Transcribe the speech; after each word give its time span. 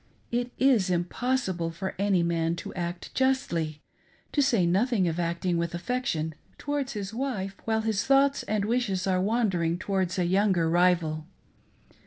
It 0.31 0.51
is 0.57 0.89
impossible 0.89 1.69
for 1.69 1.93
any 1.99 2.23
man 2.23 2.55
to 2.55 2.73
act 2.73 3.13
justly— 3.13 3.83
^to 4.33 4.41
say 4.41 4.65
nothing 4.65 5.07
of 5.07 5.19
acting 5.19 5.57
with 5.59 5.73
affection^towards 5.73 6.93
his 6.93 7.13
wife 7.13 7.55
while 7.65 7.81
his 7.81 8.03
thoughts 8.03 8.41
and 8.41 8.65
wishes 8.65 9.05
are 9.05 9.21
wandering 9.21 9.77
towards 9.77 10.17
a 10.17 10.25
younger 10.25 10.67
rival. 10.71 11.27